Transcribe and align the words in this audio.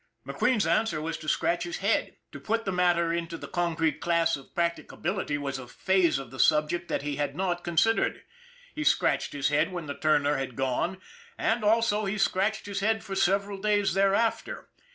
McQueen's 0.25 0.65
answer 0.65 0.99
was 0.99 1.15
to 1.19 1.29
scratch 1.29 1.63
his 1.63 1.77
head. 1.77 2.15
To 2.31 2.39
put 2.39 2.65
the 2.65 2.71
matter 2.71 3.13
into 3.13 3.37
the 3.37 3.47
concrete 3.47 4.01
class 4.01 4.35
of 4.35 4.55
practica 4.55 4.99
bility 4.99 5.37
was 5.37 5.59
a 5.59 5.67
phase 5.67 6.17
of 6.17 6.31
the 6.31 6.39
subject 6.39 6.87
that 6.87 7.03
he 7.03 7.17
had 7.17 7.35
not 7.35 7.63
con 7.63 7.75
sidered. 7.75 8.21
He 8.73 8.83
scratched 8.83 9.33
his 9.33 9.49
head 9.49 9.71
when 9.71 9.85
the 9.85 9.93
turner 9.93 10.37
had 10.37 10.55
gone; 10.55 10.99
and, 11.37 11.63
also, 11.63 12.05
he 12.05 12.17
scratched 12.17 12.65
his 12.65 12.79
head 12.79 13.03
for 13.03 13.13
several 13.15 13.59
days 13.61 13.93
thereafter. 13.93 14.69